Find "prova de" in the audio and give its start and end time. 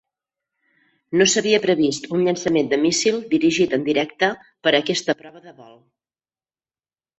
5.23-5.57